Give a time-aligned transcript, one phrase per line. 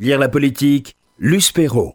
[0.00, 1.94] Lire la politique, Luce Perrault.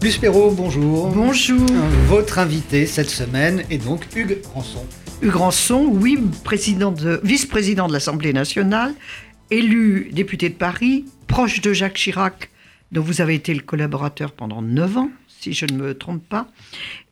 [0.00, 1.08] Luce Perrault, bonjour.
[1.08, 1.66] Bonjour.
[2.06, 4.86] Votre invité cette semaine est donc Hugues Rançon.
[5.20, 8.94] Hugues Rançon, oui, président de, vice-président de l'Assemblée nationale,
[9.50, 12.50] élu député de Paris, proche de Jacques Chirac,
[12.92, 16.46] dont vous avez été le collaborateur pendant 9 ans, si je ne me trompe pas.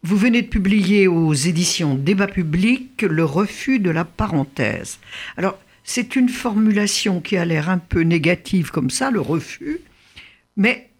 [0.04, 5.00] Vous venez de publier aux éditions Débat public Le refus de la parenthèse.
[5.36, 9.80] Alors, c'est une formulation qui a l'air un peu négative comme ça, le refus,
[10.56, 10.90] mais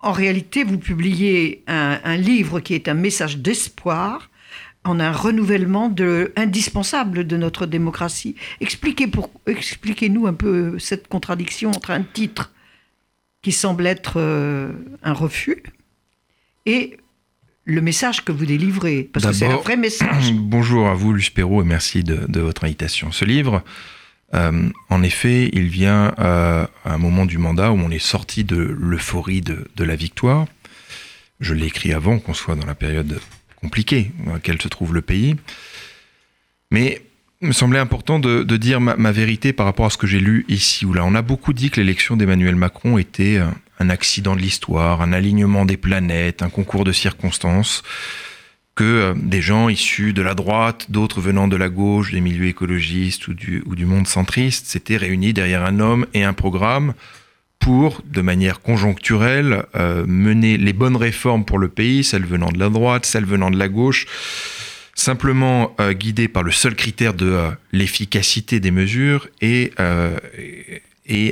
[0.00, 4.30] en réalité, vous publiez un, livre qui est un message d'espoir
[4.84, 8.34] en un renouvellement de, indispensable de notre démocratie.
[8.60, 12.52] Expliquez pour, expliquez-nous un peu cette contradiction entre un titre
[13.42, 14.72] qui semble être euh,
[15.04, 15.62] un refus
[16.66, 16.96] et
[17.64, 20.32] le message que vous délivrez, parce que c'est un vrai message.
[20.34, 23.12] Bonjour à vous, Luce Perrault, et merci de, de votre invitation.
[23.12, 23.62] Ce livre,
[24.34, 28.44] euh, en effet, il vient euh, à un moment du mandat où on est sorti
[28.44, 30.46] de l'euphorie de, la victoire.
[31.40, 33.20] Je l'ai écrit avant qu'on soit dans la période
[33.60, 35.36] compliquée dans laquelle se trouve le pays.
[36.70, 37.02] Mais
[37.42, 40.44] il me semblait important de, dire ma, vérité par rapport à ce que j'ai lu
[40.48, 41.04] ici ou là.
[41.04, 43.40] On a beaucoup dit que l'élection d'Emmanuel Macron était
[43.80, 47.82] un accident de l'histoire, un alignement des planètes, un concours de circonstances
[48.74, 52.46] que euh, des gens issus de la droite, d'autres venant de la gauche, des milieux
[52.46, 56.94] écologistes ou du, monde centriste, s'étaient réunis derrière un homme et un programme
[57.58, 62.58] pour, de manière conjoncturelle, euh, mener les bonnes réformes pour le pays, celles venant de
[62.58, 64.06] la droite, celles venant de la gauche,
[64.94, 69.72] simplement euh, guidées par le seul critère de l'efficacité des mesures et,
[70.38, 70.82] et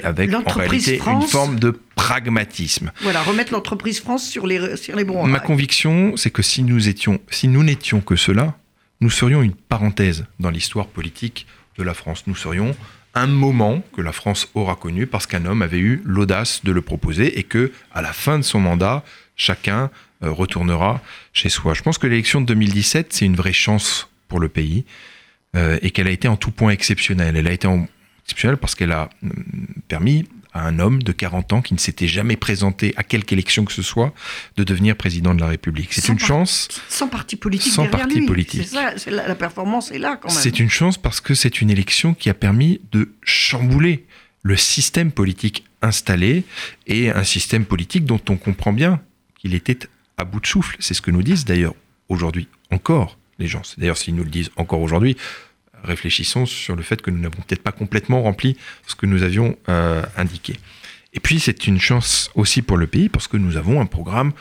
[0.03, 2.93] avec en réalité une forme de pragmatisme.
[3.03, 6.89] Voilà, remettre l'entreprise France sur les, sur les bons Ma conviction, c'est que si nous
[6.89, 8.57] étions, si nous n'étions que cela,
[9.01, 11.47] nous serions une parenthèse dans l'histoire politique
[11.79, 12.25] de la France.
[12.27, 12.75] Nous serions
[13.15, 16.83] un moment que la France aura connu parce qu'un homme avait eu l'audace de le
[16.83, 19.05] proposer et que, à la fin de son mandat,
[19.37, 19.91] chacun
[20.23, 21.01] euh, retournera
[21.33, 21.75] chez soi.
[21.75, 24.84] Je pense que l'élection de 2017, c'est une vraie chance pour le pays
[25.56, 27.37] euh, et qu'elle a été en tout point exceptionnelle.
[27.37, 27.89] Elle a été en
[28.31, 29.31] exceptionnelle parce qu'elle a mm,
[29.89, 33.65] permis à un homme de 40 ans qui ne s'était jamais présenté à quelque élection
[33.65, 34.13] que ce soit
[34.57, 35.93] de devenir président de la République.
[35.93, 36.69] C'est une chance.
[36.89, 37.73] Sans parti politique.
[37.73, 38.67] Sans parti politique.
[38.97, 40.43] C'est la, la, performance est là quand même.
[40.43, 44.07] C'est une chance parce que c'est une élection qui a permis de chambouler
[44.43, 46.45] le système politique installé
[46.87, 49.01] et un système politique dont on comprend bien
[49.39, 49.79] qu'il était
[50.17, 50.77] à bout de souffle.
[50.81, 51.75] C'est ce que nous disent d'ailleurs
[52.09, 53.62] aujourd'hui encore les gens.
[53.79, 55.17] D'ailleurs, s'ils nous le disent encore aujourd'hui,
[55.85, 59.57] réfléchissons sur le fait que nous n'avons peut-être pas complètement rempli ce que nous avions
[59.69, 60.57] euh, indiqué.
[61.13, 64.33] Et puis c'est une chance aussi pour le pays parce que nous avons un programme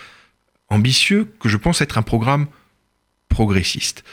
[0.69, 2.47] ambitieux que je pense être un programme
[3.27, 4.03] progressiste.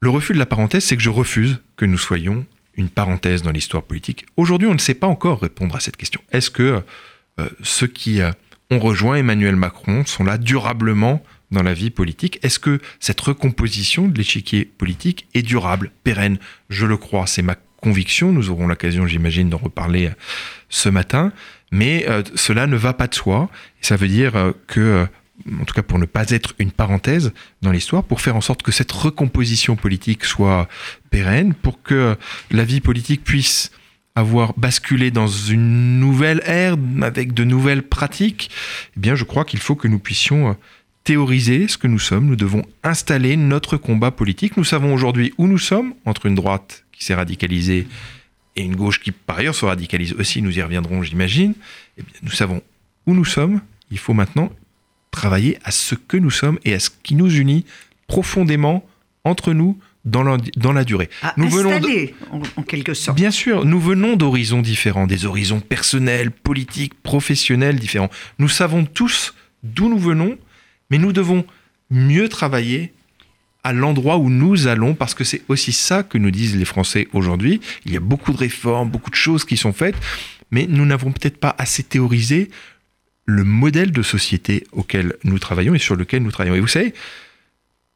[0.00, 2.44] Le refus de la parenthèse, c'est que je refuse que nous soyons
[2.76, 4.26] une parenthèse dans l'histoire politique.
[4.36, 6.20] Aujourd'hui, on ne sait pas encore répondre à cette question.
[6.32, 6.82] Est-ce que
[7.40, 8.30] euh, ceux qui euh,
[8.70, 11.22] ont rejoint Emmanuel Macron sont là durablement
[11.54, 12.38] dans la vie politique.
[12.42, 16.38] Est-ce que cette recomposition de l'échiquier politique est durable, pérenne?
[16.68, 18.32] Je le crois, c'est ma conviction.
[18.32, 20.14] Nous aurons l'occasion, j'imagine, d'en reparler euh,
[20.68, 21.32] ce matin.
[21.72, 23.48] Mais euh, cela ne va pas de soi.
[23.80, 25.06] Ça veut dire euh, que,
[25.60, 27.32] en tout cas pour ne pas être une parenthèse
[27.62, 30.68] dans l'histoire, pour faire en sorte que cette recomposition politique soit
[31.10, 32.16] pérenne, pour que
[32.50, 33.70] la vie politique puisse
[34.14, 38.50] avoir basculé dans une nouvelle ère avec de nouvelles pratiques,
[38.96, 40.56] eh bien je crois qu'il faut que nous puissions
[41.04, 44.56] théoriser ce que nous sommes, nous devons installer notre combat politique.
[44.56, 47.86] Nous savons aujourd'hui où nous sommes, entre une droite qui s'est radicalisée
[48.56, 51.54] et une gauche qui par ailleurs se radicalise aussi, nous y reviendrons j'imagine.
[51.98, 52.62] Eh nous savons
[53.06, 53.60] où nous sommes,
[53.90, 54.50] il faut maintenant
[55.10, 57.64] travailler à ce que nous sommes et à ce qui nous unit
[58.06, 58.84] profondément
[59.24, 61.08] entre nous dans la, dans la durée.
[61.36, 61.80] nous venons
[62.56, 63.16] en, quelque sorte.
[63.16, 68.10] Bien sûr, nous venons d'horizons différents, des horizons personnels, politiques, professionnels différents.
[68.38, 70.36] Nous savons tous d'où nous venons
[70.94, 71.44] mais nous devons
[71.90, 72.92] mieux travailler
[73.64, 77.08] à l'endroit où nous allons, parce que c'est aussi ça que nous disent les Français
[77.12, 77.60] aujourd'hui.
[77.84, 79.96] Il y a beaucoup de réformes, beaucoup de choses qui sont faites,
[80.52, 82.48] mais nous n'avons peut-être pas assez théorisé
[83.26, 86.54] le modèle de société auquel nous travaillons et sur lequel nous travaillons.
[86.54, 86.94] Et vous savez,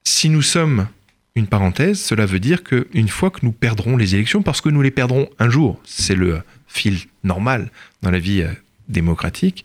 [0.03, 0.89] si nous sommes
[1.37, 4.83] une parenthèse, cela veut dire qu'une fois que nous perdrons les élections, parce que nous
[4.83, 7.71] les perdrons un jour, c'est le fil normal
[8.03, 8.51] dans la vie euh,
[8.89, 9.65] démocratique,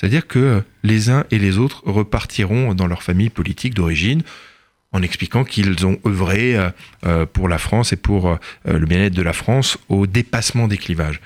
[0.00, 4.22] c'est-à-dire que les uns et les autres repartiront dans leur famille politique d'origine
[4.92, 6.70] en expliquant qu'ils ont œuvré euh,
[7.04, 10.78] euh, pour la France et pour euh, le bien-être de la France au dépassement des
[10.78, 11.20] clivages.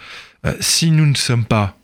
[0.59, 1.79] Si nous ne sommes pas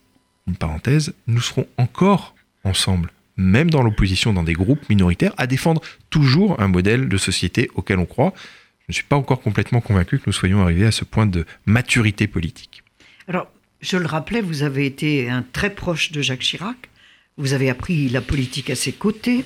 [0.48, 2.34] une parenthèse, nous serons encore
[2.64, 7.70] ensemble, même dans l'opposition, dans des groupes minoritaires, à défendre toujours un modèle de société
[7.76, 8.34] auquel on croit.
[8.80, 11.46] Je ne suis pas encore complètement convaincu que nous soyons arrivés à ce point de
[11.64, 12.82] maturité politique.
[13.28, 13.46] Alors,
[13.80, 16.88] je le rappelais, vous avez été un très proche de Jacques Chirac.
[17.36, 19.44] Vous avez appris la politique à ses côtés.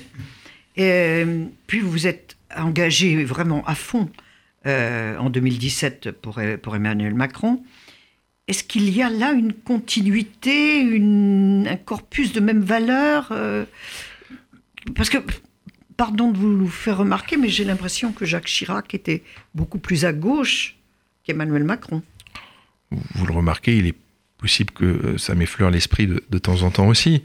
[0.75, 1.23] Et
[1.67, 4.09] puis vous êtes engagé vraiment à fond
[4.65, 7.63] euh, en 2017 pour, Emmanuel Macron.
[8.47, 13.65] Est-ce qu'il y a là une continuité, un corpus de même valeur euh,
[14.95, 15.17] Parce que,
[15.97, 19.23] pardon de vous faire remarquer, mais j'ai l'impression que Jacques Chirac était
[19.55, 20.75] beaucoup plus à gauche
[21.23, 22.03] qu'Emmanuel Macron.
[22.91, 24.04] Vous le remarquez, il est
[24.37, 27.23] possible que euh, ça m'effleure l'esprit de, de, temps en temps aussi.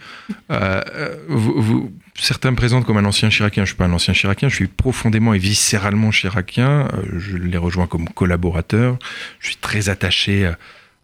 [0.51, 0.81] Euh,
[1.29, 3.65] vous, certains me présentent comme un ancien chiracien.
[3.65, 6.89] Je ne suis pas un ancien chiracien, je suis profondément et viscéralement chiracien.
[6.93, 8.99] Euh, je les rejoins comme collaborateur.
[9.41, 10.51] Je suis très attaché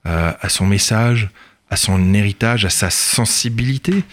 [0.05, 1.31] à, son message,
[1.71, 4.05] à son héritage, à sa sensibilité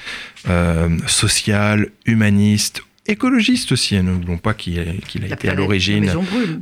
[0.49, 6.09] euh, sociale, humaniste, écologiste aussi, hein, n'oublions pas qu'il a, qu a été à l'origine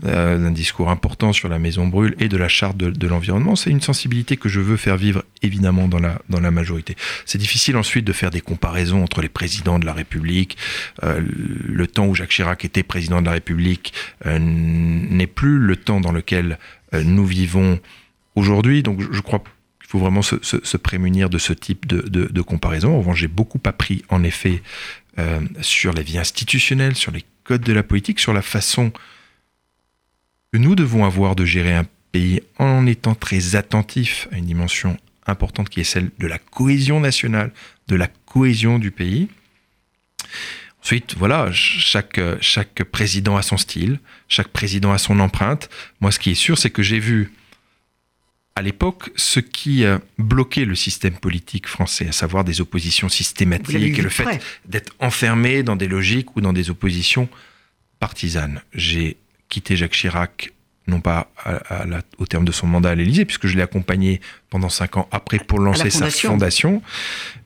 [0.05, 3.55] euh, d'un discours important sur la maison brûle et de la charte de, de l'environnement.
[3.55, 6.95] C'est une sensibilité que je veux faire vivre évidemment dans la, dans la majorité.
[7.25, 10.57] C'est difficile ensuite de faire des comparaisons entre les présidents de la République.
[11.03, 13.93] Euh, le temps où Jacques Chirac était président de la République
[14.25, 16.57] euh, n'est plus le temps dans lequel
[16.93, 17.79] nous vivons
[18.35, 18.83] aujourd'hui.
[18.83, 22.25] Donc je crois qu'il faut vraiment se, se, se, prémunir de ce type de, de,
[22.25, 22.95] de comparaison.
[22.95, 24.61] En revanche, j'ai beaucoup appris en effet
[25.19, 28.91] euh, sur la vie institutionnelle, sur les codes de la politique, sur la façon
[30.51, 34.97] que nous devons avoir de gérer un pays en étant très attentif à une dimension
[35.27, 37.51] importante qui est celle de la cohésion nationale,
[37.87, 39.29] de la cohésion du pays.
[40.83, 45.69] Ensuite, voilà, chaque président a son style, chaque président a son empreinte.
[45.99, 47.31] Moi, ce qui est sûr, c'est que j'ai vu
[48.55, 49.83] à l'époque ce qui
[50.17, 55.63] bloquait le système politique français, à savoir des oppositions systématiques et le fait d'être enfermé
[55.63, 57.29] dans des logiques ou dans des oppositions
[57.99, 58.61] partisanes.
[58.73, 59.17] J'ai
[59.49, 60.51] quitté Jacques Chirac
[60.87, 63.61] non pas à, à la, au terme de son mandat à l'Élysée, puisque je l'ai
[63.61, 64.19] accompagné
[64.49, 66.09] pendant cinq ans après pour lancer fondation.
[66.09, 66.81] sa fondation,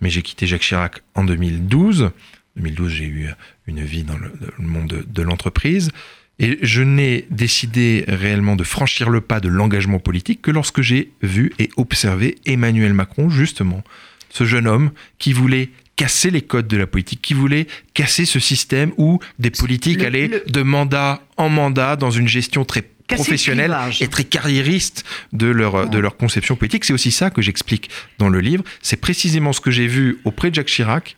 [0.01, 2.11] mais j'ai quitté Jacques Chirac en 2012.
[2.55, 3.29] 2012, j'ai eu
[3.67, 5.91] une vie dans le, le monde de, de l'entreprise.
[6.39, 11.11] Et je n'ai décidé réellement de franchir le pas de l'engagement politique que lorsque j'ai
[11.21, 13.83] vu et observé Emmanuel Macron, justement,
[14.29, 18.39] ce jeune homme qui voulait casser les codes de la politique, qui voulait casser ce
[18.39, 20.43] système où des politiques le, allaient le...
[20.45, 25.89] de mandat en mandat dans une gestion très professionnelle et très carriériste de leur, ouais.
[25.89, 26.85] de leur conception politique.
[26.85, 28.63] C'est aussi ça que j'explique dans le livre.
[28.81, 31.15] C'est précisément ce que j'ai vu auprès de Jacques Chirac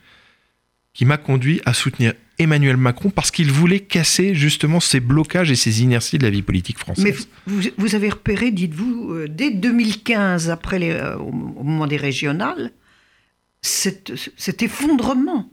[0.98, 5.54] qui m'a conduit à soutenir Emmanuel Macron parce qu'il voulait casser justement ces blocages et
[5.54, 7.04] ces inerties de la vie politique française.
[7.04, 7.14] Mais
[7.46, 12.72] vous, vous avez repéré, dites-vous, euh, dès 2015, après les, euh, au moment des régionales,
[13.62, 15.48] cet, cet effondrement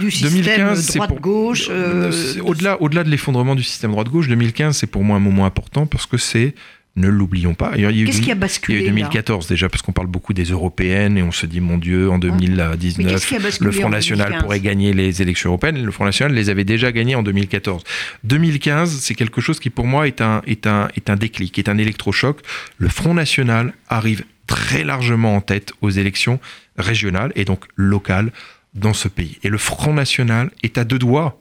[0.00, 1.68] du système droite-gauche.
[1.70, 2.10] Euh,
[2.42, 6.06] au-delà, au-delà de l'effondrement du système droite-gauche, 2015, c'est pour moi un moment important parce
[6.06, 6.56] que c'est
[6.96, 7.72] ne l'oublions pas.
[7.72, 10.34] Qu'est-ce qui a basculé Il y a eu 2014 là déjà, parce qu'on parle beaucoup
[10.34, 14.92] des européennes et on se dit, mon Dieu, en 2019, le Front National pourrait gagner
[14.92, 15.82] les élections européennes.
[15.82, 17.82] Le Front National les avait déjà gagnées en 2014.
[18.24, 21.68] 2015, c'est quelque chose qui pour moi est un, est un, est un déclic, est
[21.68, 22.40] un électrochoc.
[22.78, 26.40] Le Front National arrive très largement en tête aux élections
[26.76, 28.32] régionales et donc locales
[28.74, 29.38] dans ce pays.
[29.42, 31.38] Et le Front National est à deux doigts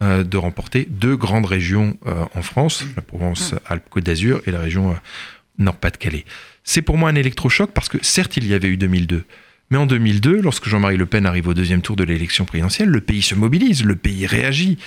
[0.00, 4.94] de remporter deux grandes régions euh, en France, la Provence-Alpes-Côte d'Azur et la région euh,
[5.58, 6.24] Nord-Pas-de-Calais.
[6.64, 9.24] C'est pour moi un électrochoc parce que certes, il y avait eu 2002,
[9.70, 13.00] mais en 2002, lorsque Jean-Marie Le Pen arrive au deuxième tour de l'élection présidentielle, le
[13.00, 14.78] pays se mobilise, le pays réagit.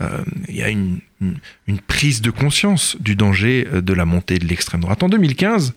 [0.00, 4.38] Euh, il y a une, une, une, prise de conscience du danger de la montée
[4.38, 5.02] de l'extrême droite.
[5.02, 5.74] En 2015,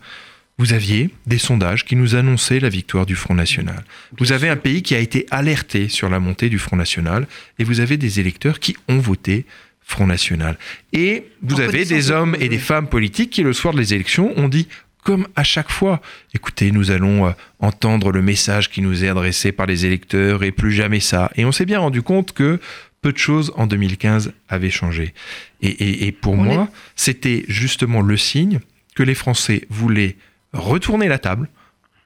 [0.58, 3.84] vous aviez des sondages qui nous annonçaient la victoire du Front National.
[4.18, 7.26] Vous avez un pays qui a été alerté sur la montée du Front National
[7.58, 9.44] et vous avez des électeurs qui ont voté
[9.82, 10.58] Front National.
[10.92, 14.48] Et vous avez des hommes et des femmes politiques qui, le soir des élections, ont
[14.48, 14.66] dit
[15.04, 16.02] comme à chaque fois,
[16.34, 20.50] écoutez, nous allons euh, entendre le message qui nous est adressé par les électeurs et
[20.50, 21.30] plus jamais ça.
[21.36, 22.58] Et on s'est bien rendu compte que
[23.02, 25.14] peu de choses en 2015 avaient changé.
[25.62, 26.76] Et, et, et pour on moi, est...
[26.96, 28.58] c'était justement le signe
[28.96, 30.16] que les Français voulaient
[30.52, 31.48] retourner la table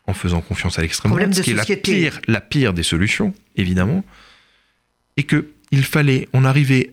[0.06, 3.34] en faisant confiance à l'extrême droite, ce qui est la pire, la pire des solutions,
[3.56, 4.04] évidemment,
[5.16, 6.92] et qu'il fallait, on arrivait,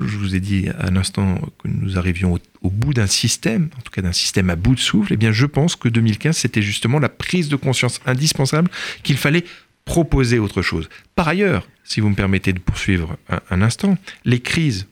[0.00, 3.70] je vous ai dit à un instant que nous arrivions au, au bout d'un système,
[3.78, 5.88] en tout cas d'un système à bout de souffle, et eh bien je pense que
[5.88, 8.70] 2015, c'était justement la prise de conscience indispensable
[9.02, 9.44] qu'il fallait
[9.84, 10.88] proposer autre chose.
[11.14, 14.86] Par ailleurs, si vous me permettez de poursuivre un, un instant, les crises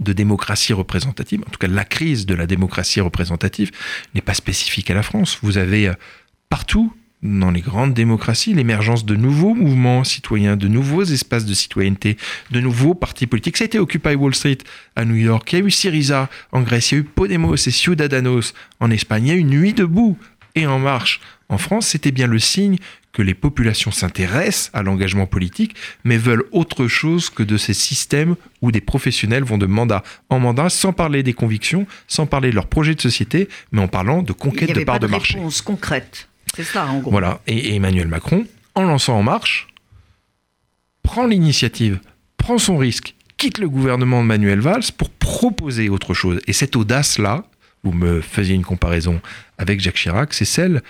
[0.00, 3.70] de démocratie représentative, en tout cas la crise de la démocratie représentative,
[4.14, 5.38] n'est pas spécifique à la France.
[5.42, 5.94] Vous avez euh,
[6.48, 12.18] partout dans les grandes démocraties l'émergence de nouveaux mouvements citoyens, de nouveaux espaces de citoyenneté,
[12.50, 13.56] de nouveaux partis politiques.
[13.56, 14.58] Ça a été Occupy Wall Street
[14.94, 17.54] à New York, il y a eu Syriza en Grèce, il y a eu Podemos
[17.54, 20.18] et Ciudadanos en Espagne, il y a eu Nuit debout
[20.54, 22.78] et En Marche en France, c'était bien le signe
[23.12, 28.34] que les populations s'intéressent à l'engagement politique, mais veulent autre chose que de ces systèmes
[28.60, 32.56] où des professionnels vont de mandat en mandat, sans parler des convictions, sans parler de
[32.56, 35.34] leur projet de société, mais en parlant de conquête de parts de, marché.
[35.34, 36.28] réponse concrète.
[36.56, 37.10] C'est ça, en gros.
[37.10, 37.40] Voilà.
[37.46, 39.68] Et Emmanuel Macron, en lançant En Marche,
[41.02, 42.00] prend l'initiative,
[42.36, 46.40] prend son risque, quitte le gouvernement de Manuel Valls pour proposer autre chose.
[46.48, 47.44] Et cette audace-là,
[47.84, 49.20] vous me faisiez une comparaison
[49.58, 50.82] avec Jacques Chirac, c'est celle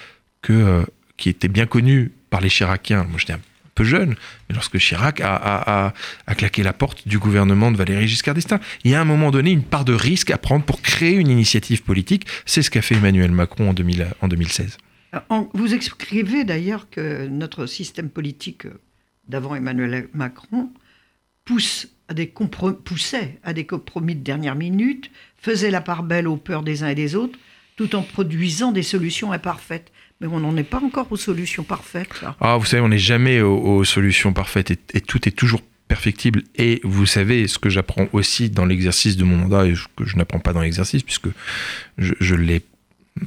[0.53, 0.85] euh,
[1.17, 3.05] qui était bien connue par les Chiraciens.
[3.05, 3.41] Moi, j'étais un
[3.75, 4.11] peu jeune,
[4.49, 5.93] mais lorsque Chirac a,
[6.37, 9.31] claqué la porte du gouvernement de Valéry Giscard d'Estaing, il y a à un moment
[9.31, 12.27] donné une part de risque à prendre pour créer une initiative politique.
[12.47, 14.79] C'est ce qu'a fait Emmanuel Macron en, 2000, en 2016.
[15.55, 18.67] Vous écrivez d'ailleurs que notre système politique
[19.29, 20.71] d'avant Emmanuel Macron
[21.45, 26.89] poussait à des compromis de dernière minute, faisait la part belle aux peurs des uns
[26.89, 27.39] et des autres,
[27.77, 29.93] tout en produisant des solutions imparfaites.
[30.25, 32.25] Mais on n'en est pas encore aux solutions parfaites.
[32.41, 36.45] Ah, vous savez, on n'est jamais aux, solutions parfaites et, tout est toujours perfectible.
[36.57, 40.17] Et vous savez, ce que j'apprends aussi dans l'exercice de mon mandat, et que je
[40.17, 41.29] n'apprends pas dans l'exercice, puisque
[41.99, 42.63] je, l'ai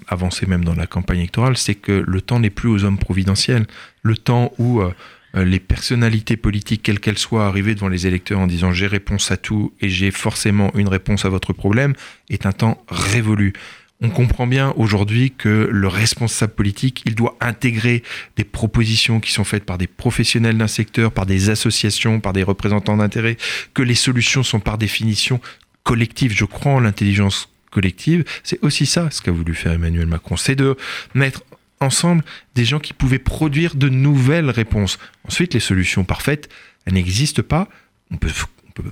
[0.08, 3.68] avancé même dans la campagne électorale, c'est que le temps n'est plus aux hommes providentiels.
[4.02, 4.92] Le temps où euh,
[5.36, 9.30] euh, les personnalités politiques, quelles qu'elles soient, arriver devant les électeurs en disant j'ai réponse
[9.30, 11.94] à tout et j'ai forcément une réponse à votre problème,
[12.32, 13.54] est un temps révolu.
[14.00, 18.04] On comprend bien aujourd'hui que le responsable politique, il doit intégrer
[18.36, 22.44] des propositions qui sont faites par des professionnels d'un secteur, par des associations, par des
[22.44, 23.38] représentants d'intérêt,
[23.74, 25.42] que les solutions sont par définition
[25.82, 26.34] collectives.
[26.36, 28.24] Je crois en l'intelligence collective.
[28.44, 30.78] C'est aussi ça ce qu'a voulu faire Emmanuel Macron, c'est de
[31.16, 31.44] mettre
[31.80, 32.24] ensemble
[32.54, 35.00] des gens qui pouvaient produire de nouvelles réponses.
[35.28, 36.50] Ensuite, les solutions parfaites,
[36.86, 37.68] elles n'existent pas.
[38.12, 38.32] On peut,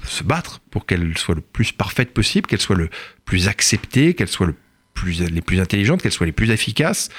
[0.03, 2.89] se battre pour qu'elles soient le plus parfaites possible, qu'elles soient le
[3.23, 4.55] plus acceptées, qu'elles soient le
[5.03, 7.09] les plus intelligentes, qu'elles soient les plus efficaces.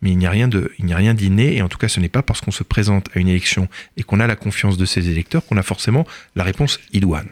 [0.00, 1.56] Mais il n'y a rien de, il n'y a rien d'inné.
[1.56, 4.02] Et en tout cas, ce n'est pas parce qu'on se présente à une élection et
[4.02, 7.28] qu'on a la confiance de ses électeurs qu'on a forcément la réponse idoine.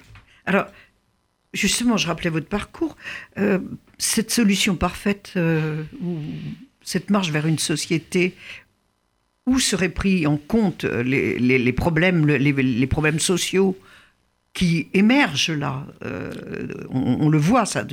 [0.47, 0.67] Alors,
[1.53, 2.97] justement, je rappelais votre parcours.
[3.39, 3.59] Euh,
[3.99, 5.83] cette solution parfaite, euh,
[6.83, 8.35] cette marche vers une société
[9.47, 13.77] où seraient pris en compte les, problèmes, les, problèmes sociaux
[14.53, 15.87] qui émergent là.
[16.05, 16.33] Euh,
[16.91, 17.87] on, le voit ça.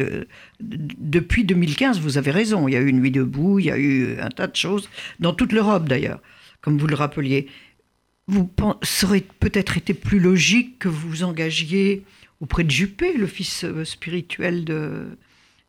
[0.60, 2.68] depuis 2015, vous avez raison.
[2.68, 4.90] Il y a eu une nuit debout, il y a eu un tas de choses
[5.20, 6.22] dans toute l'Europe d'ailleurs,
[6.62, 7.48] comme vous le rappeliez.
[8.28, 8.50] Vous
[8.84, 12.04] serait peut-être été plus logique que vous vous engagiez
[12.42, 15.18] auprès de Juppé, le fils euh, spirituel de,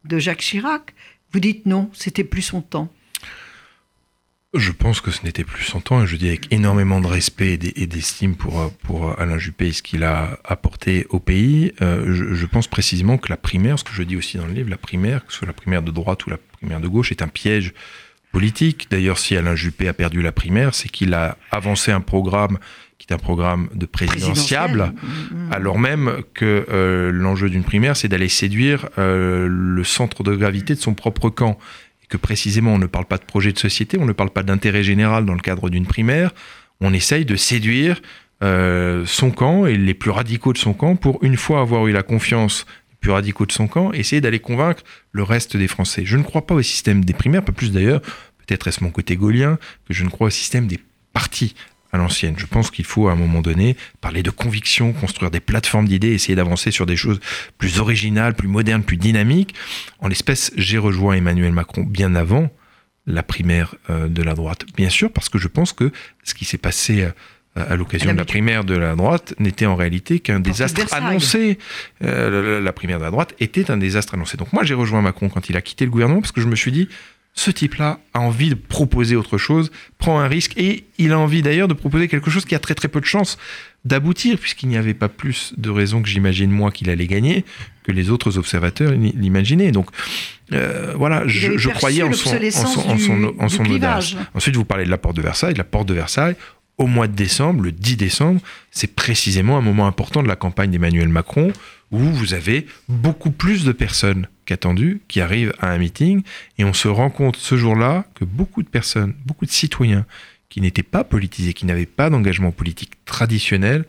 [0.04, 0.94] de Jacques Chirac.
[1.32, 2.92] Vous dites non, c'était plus son temps.
[4.58, 7.58] Je pense que ce n'était plus son temps, et je dis avec énormément de respect
[7.76, 11.72] et d'estime pour, pour Alain Juppé et ce qu'il a apporté au pays.
[11.80, 14.70] Euh, je, pense précisément que la primaire, ce que je dis aussi dans le livre,
[14.70, 17.22] la primaire, que ce soit la primaire de droite ou la primaire de gauche, est
[17.22, 17.72] un piège
[18.32, 18.88] politique.
[18.90, 22.58] D'ailleurs, si Alain Juppé a perdu la primaire, c'est qu'il a avancé un programme
[22.98, 25.52] qui est un programme de présidentiable, mm.
[25.52, 30.74] alors même que euh, l'enjeu d'une primaire, c'est d'aller séduire euh, le centre de gravité
[30.74, 31.58] de son propre camp
[32.08, 34.82] que précisément on ne parle pas de projet de société, on ne parle pas d'intérêt
[34.82, 36.32] général dans le cadre d'une primaire,
[36.80, 38.00] on essaye de séduire
[38.42, 41.92] euh, son camp et les plus radicaux de son camp pour une fois avoir eu
[41.92, 46.02] la confiance des plus radicaux de son camp, essayer d'aller convaincre le reste des Français.
[46.04, 48.00] Je ne crois pas au système des primaires, pas plus d'ailleurs,
[48.38, 50.78] peut-être est-ce mon côté gaulien, que je ne crois au système des
[51.12, 51.54] partis
[51.92, 52.34] à l'ancienne.
[52.36, 56.12] Je pense qu'il faut à un moment donné parler de conviction, construire des plateformes d'idées,
[56.12, 57.20] essayer d'avancer sur des choses
[57.56, 59.54] plus originales, plus modernes, plus dynamiques.
[60.00, 62.50] En l'espèce, j'ai rejoint Emmanuel Macron bien avant
[63.06, 64.66] la primaire euh, de la droite.
[64.76, 65.90] Bien sûr, parce que je pense que
[66.24, 67.10] ce qui s'est passé euh,
[67.54, 71.58] à l'occasion de la primaire de la droite n'était en réalité qu'un désastre annoncé.
[72.04, 74.36] Euh, la primaire de la droite était un désastre annoncé.
[74.36, 76.56] Donc moi j'ai rejoint Macron quand il a quitté le gouvernement parce que je me
[76.56, 76.88] suis dit
[77.34, 81.42] ce type-là a envie de proposer autre chose, prend un risque, et il a envie
[81.42, 83.38] d'ailleurs de proposer quelque chose qui a très très peu de chances
[83.84, 87.44] d'aboutir, puisqu'il n'y avait pas plus de raisons que j'imagine moi qu'il allait gagner
[87.84, 89.72] que les autres observateurs l'imaginaient.
[89.72, 89.88] Donc
[90.52, 92.36] euh, voilà, je, croyais en son,
[93.38, 94.14] en son, audace.
[94.34, 95.54] Ensuite, vous parlez de la porte de Versailles.
[95.54, 96.36] La porte de Versailles,
[96.76, 100.70] au mois de décembre, le 10 décembre, c'est précisément un moment important de la campagne
[100.70, 101.52] d'Emmanuel Macron
[101.90, 106.22] où vous avez beaucoup plus de personnes qu'attendues qui arrivent à un meeting
[106.56, 110.06] et on se rend compte ce jour-là que beaucoup de personnes, beaucoup de citoyens
[110.48, 113.84] qui n'étaient pas politisés, qui n'avaient pas d'engagement politique traditionnel,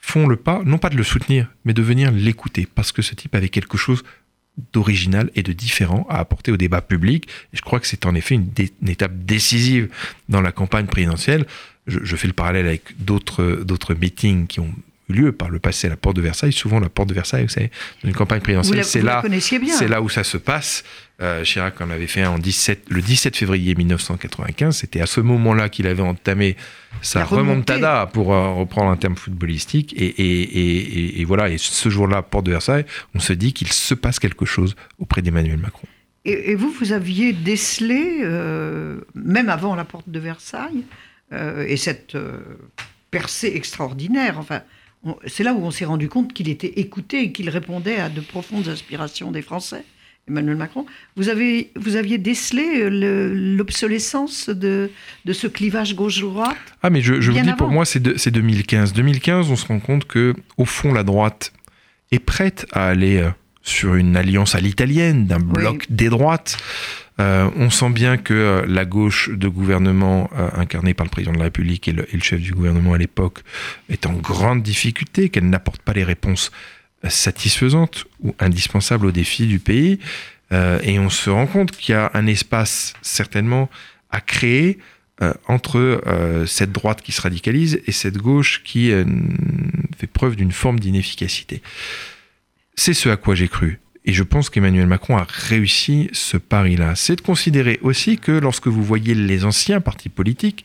[0.00, 3.14] font le pas, non pas de le soutenir, mais de venir l'écouter, parce que ce
[3.14, 4.02] type avait quelque chose
[4.72, 7.28] d'original et de différent à apporter au débat public.
[7.52, 9.90] Et je crois que c'est en effet une, une, étape décisive
[10.30, 11.46] dans la campagne présidentielle.
[11.86, 14.74] Je, je fais le parallèle avec d'autres meetings qui ont
[15.12, 16.52] eu lieu par le passé la porte de Versailles.
[16.52, 17.70] Souvent, la porte de Versailles, vous savez,
[18.02, 19.22] dans une campagne présidentielle, c'est là,
[19.68, 20.84] c'est là où ça se passe.
[21.20, 24.76] Euh, Chirac en avait fait un en 17, le 17 février 1995.
[24.76, 26.56] C'était à ce moment-là qu'il avait entamé
[27.00, 29.94] sa remontada, pour euh, reprendre un terme footballistique.
[29.96, 33.72] Et, et, et, et voilà, et ce jour-là, porte de Versailles, on se dit qu'il
[33.72, 35.86] se passe quelque chose auprès d'Emmanuel Macron.
[36.24, 40.84] Et, vous, vous aviez décelé, euh, même avant la porte de Versailles,
[41.66, 42.14] et cette
[43.12, 44.62] percée extraordinaire, enfin,
[45.26, 48.20] c'est là où on s'est rendu compte qu'il était écouté et qu'il répondait à de
[48.20, 49.84] profondes aspirations des Français.
[50.28, 54.88] Emmanuel Macron, vous, avez, vous aviez décelé l'obsolescence de,
[55.24, 58.92] de ce clivage gauche-droite Ah, mais je, je vous dis, pour moi, c'est 2015.
[58.92, 61.52] 2015, on se rend compte que, au fond, la droite
[62.12, 63.28] est prête à aller
[63.62, 66.56] sur une alliance à l'italienne, d'un bloc des droites.
[67.20, 71.32] Euh, on sent bien que euh, la gauche de gouvernement euh, incarnée par le président
[71.32, 73.40] de la République et le, chef du gouvernement à l'époque
[73.90, 76.50] est en grande difficulté, qu'elle n'apporte pas les réponses
[77.08, 79.98] satisfaisantes ou indispensables aux défis du pays.
[80.52, 83.68] et on se rend compte qu'il y a un espace certainement
[84.10, 84.78] à créer
[85.48, 86.00] entre
[86.46, 88.92] cette droite qui se radicalise et cette gauche qui
[89.98, 91.60] fait preuve d'une forme d'inefficacité.
[92.76, 93.80] C'est ce à quoi j'ai cru.
[94.04, 96.94] Et je pense qu'Emmanuel Macron a réussi ce pari-là.
[96.96, 100.64] C'est de considérer aussi que lorsque vous voyez les anciens partis politiques,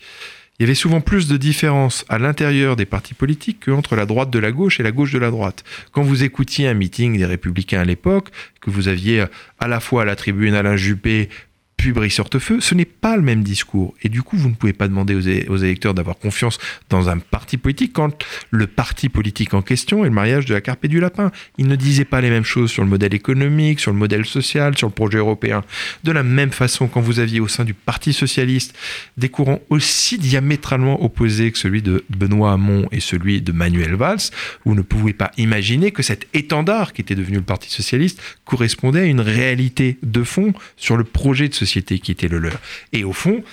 [0.60, 4.32] il y avait souvent plus de différences à l'intérieur des partis politiques qu'entre la droite
[4.32, 5.63] de la gauche et la gauche de la droite.
[5.91, 8.29] Quand vous écoutiez un meeting des Républicains à l'époque,
[8.60, 9.25] que vous aviez
[9.60, 11.29] à la fois à la tribune Alain Juppé,
[11.77, 13.93] puis Brice Hortefeux, ce n'est pas le même discours.
[14.01, 15.13] Et du coup, vous ne pouvez pas demander
[15.48, 16.57] aux, électeurs d'avoir confiance
[16.89, 20.62] dans un parti politique quand le parti politique en question est le mariage de la
[20.62, 21.31] carpe et du lapin.
[21.60, 24.75] Il ne disait pas les mêmes choses sur le modèle économique, sur le modèle social,
[24.75, 25.63] sur le projet européen.
[26.03, 28.75] De la même façon, quand vous aviez au sein du Parti socialiste
[29.17, 34.31] des courants aussi diamétralement opposés que celui de Benoît Hamon et celui de Manuel Valls,
[34.65, 39.01] vous ne pouvez pas imaginer que cet étendard qui était devenu le Parti socialiste correspondait
[39.01, 42.60] à une réalité de fond sur le projet de société qui était le leur.
[42.94, 43.44] Et au fond,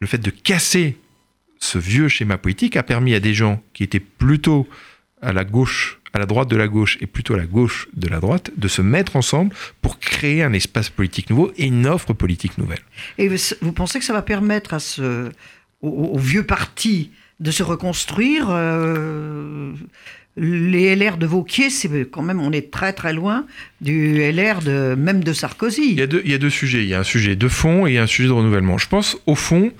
[0.00, 0.96] le fait de casser
[1.58, 4.66] ce vieux schéma politique a permis à des gens qui étaient plutôt
[5.22, 8.08] à la gauche, à la droite de la gauche et plutôt à la gauche de
[8.08, 12.14] la droite, de se mettre ensemble pour créer un espace politique nouveau et une offre
[12.14, 12.80] politique nouvelle.
[13.18, 15.30] Et vous pensez que ça va permettre à ce,
[15.82, 19.72] au, vieux parti de se reconstruire euh,
[20.36, 23.46] les LR de Vauquier, c'est quand même, on est très très loin
[23.80, 25.90] du LR de, même de Sarkozy.
[25.90, 26.82] Il y, a deux, il y a deux sujets.
[26.82, 28.78] Il y a un sujet de fond et un sujet de renouvellement.
[28.78, 29.72] Je pense au fond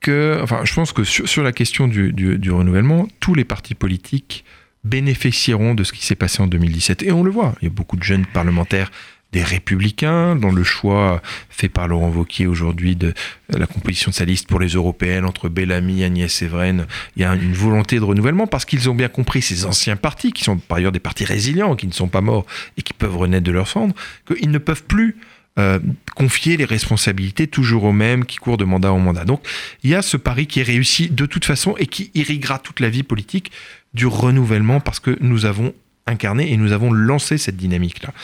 [0.00, 4.44] que, enfin, je pense que sur, la question du, du, renouvellement, tous les partis politiques
[4.84, 7.04] bénéficieront de ce qui s'est passé en 2017.
[7.04, 8.90] Et on le voit, il y a beaucoup de jeunes parlementaires
[9.32, 13.14] des Républicains, dans le choix fait par Laurent Wauquiez aujourd'hui de
[13.48, 16.86] la composition de sa liste pour les européennes entre Bellamy, Agnès Evren.
[17.16, 20.32] Il y a une volonté de renouvellement parce qu'ils ont bien compris, ces anciens partis,
[20.32, 23.16] qui sont par ailleurs des partis résilients, qui ne sont pas morts et qui peuvent
[23.16, 23.94] renaître de leur cendre,
[24.26, 25.16] qu'ils ne peuvent plus
[25.58, 25.78] euh,
[26.16, 29.24] confier les responsabilités toujours aux mêmes qui courent de mandat en mandat.
[29.24, 29.46] Donc
[29.82, 32.80] il y a ce pari qui est réussi de toute façon et qui irriguera toute
[32.80, 33.52] la vie politique
[33.92, 35.74] du renouvellement parce que nous avons
[36.06, 38.14] incarné et nous avons lancé cette dynamique-là.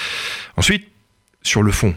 [0.57, 0.89] Ensuite,
[1.49, 1.97] sur le fond.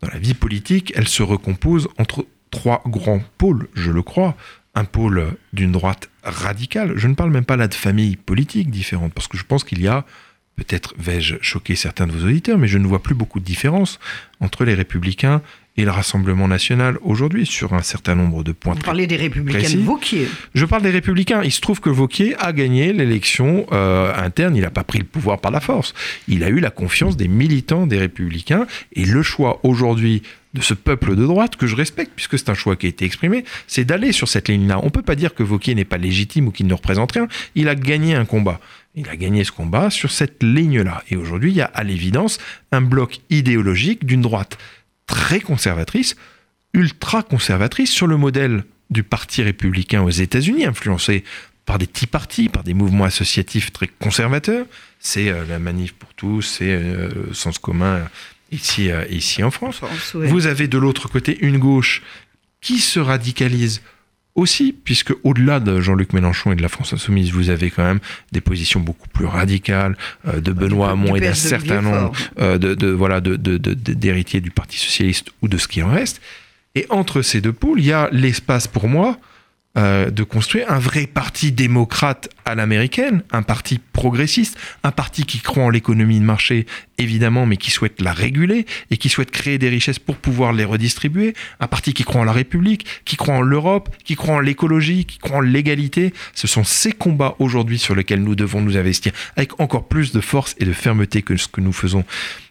[0.00, 4.36] Dans la vie politique, elle se recompose entre trois grands pôles, je le crois.
[4.74, 6.94] Un pôle d'une droite radicale.
[6.96, 9.82] Je ne parle même pas là de familles politiques différentes, parce que je pense qu'il
[9.82, 10.06] y a,
[10.56, 13.98] peut-être vais-je choquer certains de vos auditeurs, mais je ne vois plus beaucoup de différence
[14.40, 15.42] entre les républicains
[15.76, 18.74] et le Rassemblement national aujourd'hui sur un certain nombre de points.
[18.74, 20.28] Vous parlez des républicains de Vauquier.
[20.54, 21.42] Je parle des républicains.
[21.42, 24.54] Il se trouve que Vauquier a gagné l'élection euh, interne.
[24.54, 25.94] Il n'a pas pris le pouvoir par la force.
[26.28, 28.66] Il a eu la confiance des militants des républicains.
[28.92, 32.54] Et le choix aujourd'hui de ce peuple de droite, que je respecte, puisque c'est un
[32.54, 34.80] choix qui a été exprimé, c'est d'aller sur cette ligne-là.
[34.82, 37.26] On ne peut pas dire que Vauquier n'est pas légitime ou qu'il ne représente rien.
[37.54, 38.60] Il a gagné un combat.
[38.94, 41.02] Il a gagné ce combat sur cette ligne-là.
[41.08, 42.38] Et aujourd'hui, il y a à l'évidence
[42.72, 44.58] un bloc idéologique d'une droite
[45.12, 46.16] très conservatrice,
[46.72, 51.22] ultra conservatrice, sur le modèle du Parti républicain aux États-Unis, influencé
[51.66, 54.64] par des petits partis, par des mouvements associatifs très conservateurs.
[55.00, 58.08] C'est euh, la Manif pour tous, c'est euh, Sens commun
[58.50, 59.82] ici, euh, ici en France.
[60.14, 62.02] Vous avez de l'autre côté une gauche
[62.62, 63.82] qui se radicalise
[64.34, 68.00] aussi, puisque au-delà de Jean-Luc Mélenchon et de la France Insoumise, vous avez quand même
[68.32, 72.88] des positions beaucoup plus radicales euh, de Benoît Hamon et d'un certain nombre euh, de,
[72.88, 76.20] voilà de, d'héritiers du Parti socialiste ou de ce qui en reste.
[76.74, 79.18] Et entre ces deux pôles, il y a l'espace pour moi
[79.78, 85.40] euh, de construire un vrai parti démocrate à l'américaine, un parti progressiste, un parti qui
[85.40, 86.66] croit en l'économie de marché,
[86.98, 90.64] évidemment, mais qui souhaite la réguler et qui souhaite créer des richesses pour pouvoir les
[90.64, 94.40] redistribuer, un parti qui croit en la République, qui croit en l'Europe, qui croit en
[94.40, 96.12] l'écologie, qui croit en l'égalité.
[96.34, 100.20] Ce sont ces combats aujourd'hui sur lesquels nous devons nous investir avec encore plus de
[100.20, 102.04] force et de fermeté que ce que nous faisons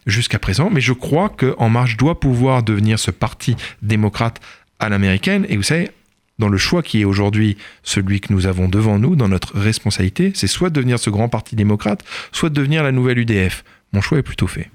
[0.07, 0.71] jusqu'à présent.
[0.71, 4.39] Mais je crois que En Marche doit pouvoir devenir ce parti démocrate
[4.79, 5.45] à l'américaine.
[5.49, 5.91] Et vous savez,
[6.41, 10.33] dans le choix qui est aujourd'hui celui que nous avons devant nous, dans notre responsabilité,
[10.35, 13.63] c'est soit de devenir ce grand parti démocrate, soit de devenir la nouvelle UDF.
[13.93, 14.69] Mon choix est plutôt fait.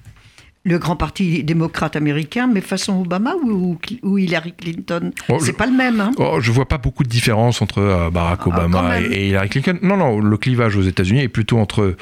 [0.67, 5.67] Le grand parti démocrate américain, mais façon Obama ou, ou Hillary Clinton Oh, C'est pas
[5.67, 6.01] le même.
[6.01, 9.29] Hein Oh, je vois pas beaucoup de différence entre euh, Barack Ah, quand Obama et,
[9.29, 9.79] Hillary Clinton.
[9.83, 11.97] Non, non, le clivage aux États-Unis est plutôt entre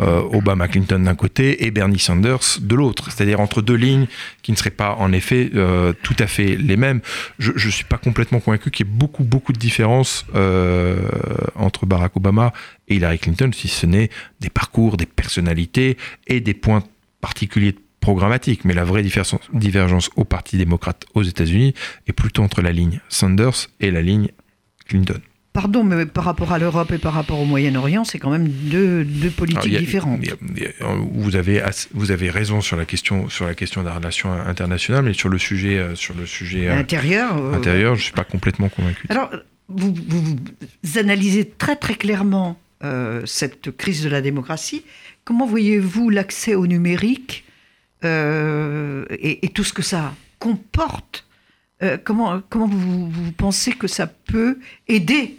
[0.00, 4.06] euh, Obama Clinton d'un côté et Bernie Sanders de l'autre, c'est-à-dire entre deux lignes
[4.42, 7.00] qui ne seraient pas en effet euh, tout à fait les mêmes.
[7.40, 11.08] Je ne suis pas complètement convaincu qu'il y ait beaucoup, beaucoup de différences euh,
[11.56, 12.52] entre Barack Obama
[12.86, 15.96] et Hillary Clinton, si ce n'est des parcours, des personnalités
[16.28, 16.84] et des points
[17.20, 17.74] particuliers
[18.12, 18.64] programmatiques.
[18.64, 19.02] Mais la vraie
[19.52, 21.74] divergence au Parti démocrate aux États-Unis
[22.06, 24.28] est plutôt entre la ligne Sanders et la ligne
[24.86, 25.20] Clinton.
[25.52, 29.04] Pardon, mais par rapport à l'Europe et par rapport au Moyen-Orient, c'est quand même deux,
[29.04, 30.20] deux politiques a- différentes.
[30.28, 31.62] a- a- vous, avez,
[31.94, 35.38] vous avez raison sur la question, sur la question des relations internationales, mais sur le
[35.38, 37.36] sujet, euh, sur le sujet euh, Intérieur.
[37.38, 39.04] euh, intérieur, je ne suis pas complètement convaincu.
[39.08, 39.30] Alors,
[39.68, 40.36] vous, vous-
[40.84, 44.84] vous analysez très très clairement euh, cette crise de la démocratie.
[45.24, 47.44] Comment voyez-vous l'accès au numérique
[48.04, 51.24] euh, et, tout ce que ça comporte
[51.80, 54.58] Euh, comment, comment vous, pensez que ça peut
[54.88, 55.36] aider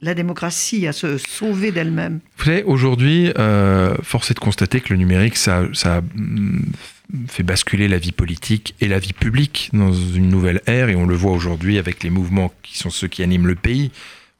[0.00, 2.18] la démocratie à se sauver d'elle-même?
[2.38, 6.64] Vous savez, aujourd'hui, euh, force est de constater que le numérique, ça, ça hum,
[7.28, 11.06] fait basculer la vie politique et la vie publique dans une nouvelle ère, et on
[11.06, 13.92] le voit aujourd'hui avec les mouvements qui sont ceux qui animent le pays.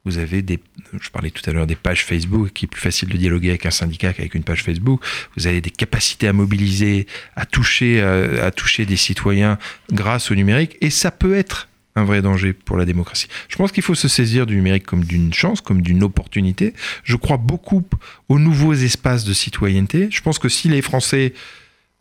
[0.05, 0.59] Vous avez des,
[0.99, 3.67] je parlais tout à l'heure des pages Facebook, qui est plus facile de dialoguer avec
[3.67, 5.05] un syndicat qu'avec une page Facebook.
[5.37, 9.59] Vous avez des capacités à mobiliser, à toucher, à, à toucher des citoyens
[9.93, 13.29] grâce au numérique, et ça peut être un vrai danger pour la démocratie.
[13.49, 16.73] Je pense qu'il faut se saisir du numérique comme d'une chance, comme d'une opportunité.
[17.05, 17.85] Je crois beaucoup
[18.29, 20.09] aux nouveaux espaces de citoyenneté.
[20.11, 21.35] Je pense que si les Français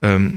[0.05, 0.29] euh,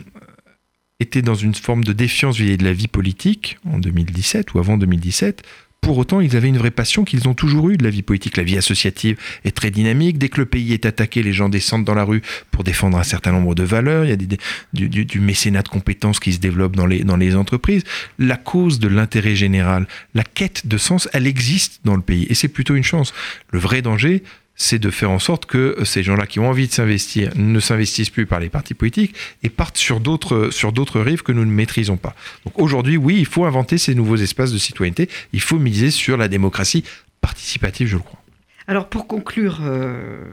[1.00, 4.78] étaient dans une forme de défiance vis-à-vis de la vie politique en 2017 ou avant
[4.78, 5.42] 2017,
[5.82, 8.36] pour autant, ils avaient une vraie passion qu'ils ont toujours eue de la vie politique.
[8.36, 10.16] La vie associative est très dynamique.
[10.16, 13.02] Dès que le pays est attaqué, les gens descendent dans la rue pour défendre un
[13.02, 14.04] certain nombre de valeurs.
[14.04, 14.38] Il y a des-
[14.72, 17.82] du, mécénat de compétences qui se développe dans les entreprises.
[18.20, 22.26] La cause de l'intérêt général, la quête de sens, elle existe dans le pays.
[22.30, 23.12] Et c'est plutôt une chance.
[23.50, 24.22] Le vrai danger,
[24.54, 28.10] c'est de faire en sorte que ces gens-là qui ont envie de s'investir ne s'investissent
[28.10, 31.50] plus par les partis politiques et partent sur d'autres sur d'autres rives que nous ne
[31.50, 32.14] maîtrisons pas.
[32.44, 35.08] Donc aujourd'hui, oui, il faut inventer ces nouveaux espaces de citoyenneté.
[35.32, 36.84] Il faut miser sur la démocratie
[37.20, 38.22] participative, je le crois.
[38.66, 40.24] Alors pour conclure, euh,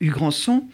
[0.00, 0.64] Hugues Rançon,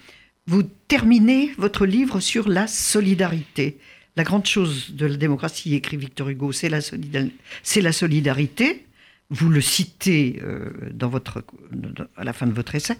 [0.47, 3.79] vous terminez votre livre sur la solidarité.
[4.17, 8.87] La grande chose de la démocratie, écrit Victor Hugo, c'est la solidarité.
[9.31, 11.45] Vous le citez euh, dans votre,
[12.17, 12.97] à la fin de votre essai.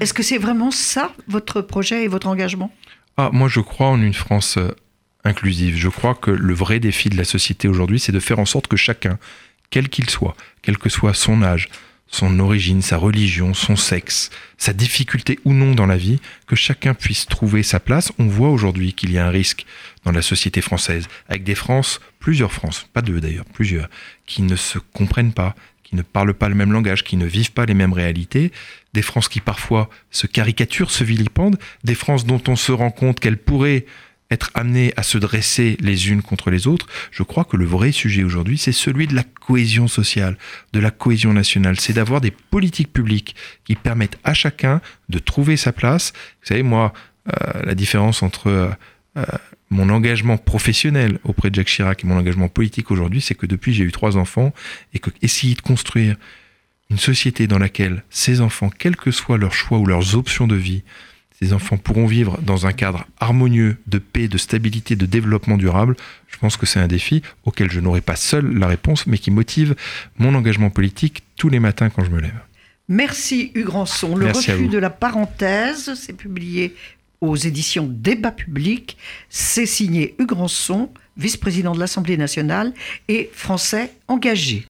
[0.00, 2.72] Est-ce que c'est vraiment ça, votre projet et votre engagement?
[3.16, 4.74] Ah, moi, je crois en une France euh,
[5.24, 5.76] inclusive.
[5.76, 8.66] Je crois que le vrai défi de la société aujourd'hui, c'est de faire en sorte
[8.66, 9.18] que chacun,
[9.70, 11.68] quel qu'il soit, quel que soit son âge,
[12.12, 16.94] son origine, sa religion, son sexe, sa difficulté ou non dans la vie, que chacun
[16.94, 18.12] puisse trouver sa place.
[18.18, 19.66] On voit aujourd'hui qu'il y a un risque
[20.04, 23.88] dans la société française, avec des Frances, plusieurs Frances, pas deux d'ailleurs, plusieurs,
[24.26, 27.52] qui ne se comprennent pas, qui ne parlent pas le même langage, qui ne vivent
[27.52, 28.52] pas les mêmes réalités,
[28.92, 33.20] des Frances qui parfois se caricaturent, se vilipendent, des Frances dont on se rend compte
[33.20, 33.86] qu'elles pourraient
[34.32, 37.92] être amenées à se dresser les unes contre les autres, je crois que le vrai
[37.92, 40.36] sujet aujourd'hui, c'est celui de la cohésion sociale,
[40.72, 41.78] de la cohésion nationale.
[41.78, 46.12] C'est d'avoir des politiques publiques qui permettent à chacun de trouver sa place.
[46.40, 46.92] Vous savez, moi,
[47.28, 48.70] euh, la différence entre euh,
[49.16, 49.24] euh,
[49.70, 53.72] mon engagement professionnel auprès de Jacques Chirac et mon engagement politique aujourd'hui, c'est que depuis
[53.72, 54.52] j'ai eu trois enfants
[54.92, 56.16] et que essayer de construire
[56.90, 60.56] une société dans laquelle ces enfants, quels que soient leurs choix ou leurs options de
[60.56, 60.82] vie,
[61.42, 65.96] ces enfants pourront vivre dans un cadre harmonieux de paix, de stabilité, de développement durable,
[66.28, 69.32] je pense que c'est un défi auquel je n'aurai pas seul la réponse, mais qui
[69.32, 69.74] motive
[70.18, 72.38] mon engagement politique tous les matins quand je me lève.
[72.88, 74.14] Merci Hugues Rançon.
[74.14, 76.76] Le Merci refus de la parenthèse, c'est publié
[77.20, 78.96] aux éditions Débat Public.
[79.28, 82.72] C'est signé Hugues Rançon, vice-président de l'Assemblée nationale
[83.08, 84.60] et français engagé.